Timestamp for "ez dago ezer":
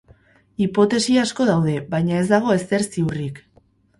2.21-2.87